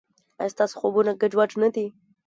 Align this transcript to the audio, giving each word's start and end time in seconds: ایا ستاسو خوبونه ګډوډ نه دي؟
ایا 0.39 0.51
ستاسو 0.53 0.75
خوبونه 0.79 1.11
ګډوډ 1.21 1.51
نه 1.61 1.69
دي؟ 1.75 1.87